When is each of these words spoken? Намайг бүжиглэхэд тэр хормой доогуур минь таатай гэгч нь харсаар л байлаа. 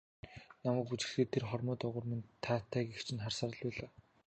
Намайг 0.63 0.85
бүжиглэхэд 0.91 1.31
тэр 1.33 1.45
хормой 1.49 1.77
доогуур 1.79 2.05
минь 2.09 2.29
таатай 2.45 2.83
гэгч 2.91 3.07
нь 3.11 3.23
харсаар 3.23 3.51
л 3.51 3.59
байлаа. 3.67 3.89